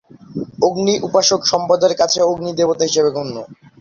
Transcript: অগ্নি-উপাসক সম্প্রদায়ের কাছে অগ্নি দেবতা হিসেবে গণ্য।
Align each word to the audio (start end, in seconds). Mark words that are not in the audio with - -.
অগ্নি-উপাসক 0.61 1.41
সম্প্রদায়ের 1.51 1.99
কাছে 2.01 2.19
অগ্নি 2.23 2.51
দেবতা 2.59 2.83
হিসেবে 2.87 3.09
গণ্য। 3.15 3.35